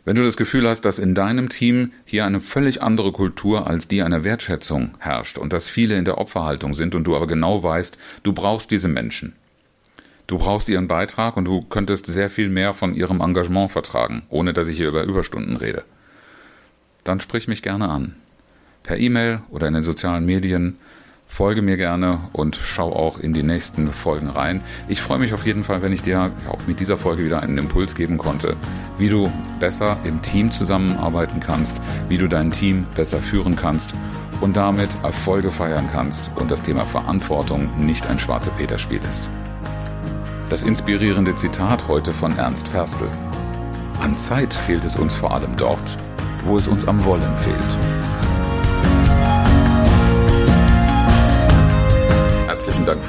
Wenn 0.06 0.18
du 0.18 0.24
das 0.24 0.36
Gefühl 0.36 0.68
hast, 0.68 0.82
dass 0.82 1.00
in 1.00 1.16
deinem 1.16 1.48
Team 1.48 1.94
hier 2.06 2.26
eine 2.26 2.42
völlig 2.42 2.82
andere 2.82 3.14
Kultur 3.14 3.68
als 3.68 3.88
die 3.88 4.02
einer 4.02 4.26
Wertschätzung 4.26 4.96
herrscht 5.00 5.38
und 5.38 5.54
dass 5.54 5.70
viele 5.70 5.98
in 5.98 6.04
der 6.04 6.18
Opferhaltung 6.18 6.74
sind 6.74 6.94
und 6.94 7.06
du 7.06 7.16
aber 7.16 7.28
genau 7.28 7.64
weißt, 7.64 7.98
du 8.24 8.34
brauchst 8.34 8.72
diese 8.72 8.90
Menschen, 8.90 9.34
Du 10.28 10.38
brauchst 10.38 10.70
ihren 10.70 10.88
Beitrag 10.88 11.36
und 11.36 11.46
du 11.46 11.62
könntest 11.62 12.06
sehr 12.06 12.30
viel 12.30 12.50
mehr 12.50 12.74
von 12.74 12.96
ihrem 12.96 13.20
Engagement 13.20 13.72
vertragen, 13.72 14.24
ohne 14.30 14.54
dass 14.54 14.68
ich 14.68 14.78
hier 14.78 14.88
über 14.88 15.04
Überstunden 15.04 15.58
rede. 15.58 15.84
Dann 17.04 17.20
sprich 17.20 17.48
mich 17.48 17.62
gerne 17.62 17.90
an. 17.90 18.16
Per 18.84 18.98
E-Mail 18.98 19.40
oder 19.50 19.68
in 19.68 19.74
den 19.74 19.84
sozialen 19.84 20.26
Medien. 20.26 20.78
Folge 21.28 21.64
mir 21.64 21.78
gerne 21.78 22.20
und 22.32 22.56
schau 22.56 22.94
auch 22.94 23.18
in 23.18 23.34
die 23.34 23.42
nächsten 23.42 23.92
Folgen 23.92 24.30
rein. 24.30 24.62
Ich 24.88 25.02
freue 25.02 25.18
mich 25.18 25.34
auf 25.34 25.48
jeden 25.48 25.64
Fall, 25.64 25.82
wenn 25.82 25.92
ich 25.92 26.04
dir 26.04 26.32
auch 26.48 26.60
mit 26.68 26.80
dieser 26.80 26.98
Folge 26.98 27.26
wieder 27.26 27.42
einen 27.42 27.58
Impuls 27.58 27.96
geben 27.96 28.20
konnte, 28.20 28.56
wie 29.00 29.10
du 29.10 29.32
besser 29.60 29.98
im 30.04 30.22
Team 30.22 30.52
zusammenarbeiten 30.52 31.40
kannst, 31.40 31.82
wie 32.08 32.20
du 32.20 32.28
dein 32.28 32.52
Team 32.52 32.86
besser 32.94 33.18
führen 33.18 33.56
kannst 33.56 33.94
und 34.42 34.58
damit 34.58 34.90
Erfolge 35.02 35.50
feiern 35.50 35.90
kannst 35.92 36.30
und 36.36 36.52
das 36.52 36.62
Thema 36.62 36.86
Verantwortung 36.86 37.68
nicht 37.84 38.06
ein 38.06 38.20
schwarze 38.20 38.52
Peter-Spiel 38.52 39.02
ist. 39.10 39.28
Das 40.52 40.62
inspirierende 40.62 41.36
Zitat 41.36 41.88
heute 41.88 42.14
von 42.14 42.38
Ernst 42.38 42.68
Ferstl. 42.68 43.08
An 44.02 44.16
Zeit 44.18 44.54
fehlt 44.54 44.84
es 44.84 44.98
uns 44.98 45.16
vor 45.16 45.34
allem 45.34 45.56
dort, 45.56 45.98
wo 46.46 46.58
es 46.58 46.68
uns 46.68 46.88
am 46.88 47.04
Wollen 47.06 47.38
fehlt. 47.40 47.93